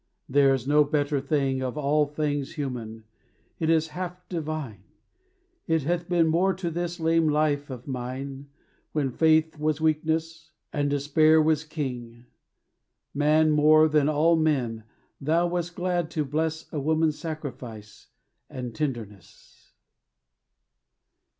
there 0.27 0.51
is 0.51 0.67
no 0.67 0.83
better 0.83 1.21
thing 1.21 1.61
Of 1.61 1.77
all 1.77 2.07
things 2.07 2.53
human; 2.55 3.03
it 3.59 3.69
is 3.69 3.89
half 3.89 4.27
divine; 4.29 4.81
It 5.67 5.83
hath 5.83 6.09
been 6.09 6.25
more 6.25 6.55
to 6.55 6.71
this 6.71 6.99
lame 6.99 7.29
life 7.29 7.69
of 7.69 7.85
mine, 7.87 8.47
When 8.93 9.11
faith 9.11 9.59
was 9.59 9.79
weakness, 9.79 10.53
and 10.73 10.89
despair 10.89 11.39
was 11.39 11.63
king. 11.63 12.25
Man 13.13 13.51
more 13.51 13.87
than 13.87 14.09
all 14.09 14.35
men, 14.35 14.85
Thou 15.21 15.45
wast 15.45 15.75
glad 15.75 16.09
to 16.17 16.25
bless 16.25 16.65
A 16.73 16.79
woman's 16.79 17.19
sacrifice 17.19 18.07
and 18.49 18.73
tenderness. 18.73 19.73